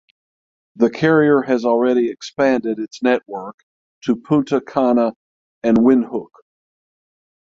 [0.77, 3.57] The carrier has already expanded its network
[4.05, 5.13] to Punta Cana
[5.61, 6.31] and Windhoek.